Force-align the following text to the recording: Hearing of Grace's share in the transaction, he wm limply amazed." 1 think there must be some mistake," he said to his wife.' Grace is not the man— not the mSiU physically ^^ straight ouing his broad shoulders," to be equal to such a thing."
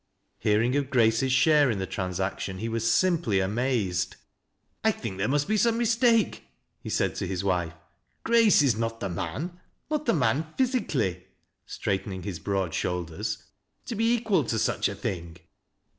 Hearing 0.39 0.75
of 0.77 0.89
Grace's 0.89 1.31
share 1.31 1.69
in 1.69 1.77
the 1.77 1.85
transaction, 1.85 2.57
he 2.57 2.67
wm 2.67 2.79
limply 3.03 3.39
amazed." 3.39 4.15
1 4.81 4.93
think 4.93 5.19
there 5.19 5.27
must 5.27 5.47
be 5.47 5.57
some 5.57 5.77
mistake," 5.77 6.43
he 6.81 6.89
said 6.89 7.13
to 7.17 7.27
his 7.27 7.43
wife.' 7.43 7.73
Grace 8.23 8.63
is 8.63 8.75
not 8.75 8.99
the 8.99 9.09
man— 9.09 9.59
not 9.91 10.07
the 10.07 10.13
mSiU 10.13 10.57
physically 10.57 11.13
^^ 11.13 11.23
straight 11.67 12.05
ouing 12.07 12.23
his 12.23 12.39
broad 12.39 12.73
shoulders," 12.73 13.43
to 13.85 13.93
be 13.93 14.15
equal 14.15 14.43
to 14.45 14.57
such 14.57 14.89
a 14.89 14.95
thing." 14.95 15.37